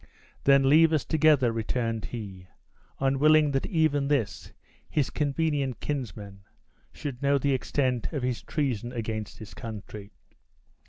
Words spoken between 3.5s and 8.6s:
that even this, his convenient kinsman, should know the extent of his